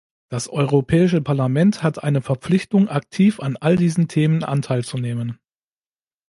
Das 0.29 0.47
Europäische 0.49 1.21
Parlament 1.21 1.83
hat 1.83 2.03
eine 2.03 2.23
Verpflichtung, 2.23 2.89
aktiv 2.89 3.39
an 3.39 3.55
all 3.57 3.75
diesen 3.75 4.07
Themen 4.07 4.43
Anteil 4.43 4.83
zu 4.83 4.97
nehmen. 4.97 5.37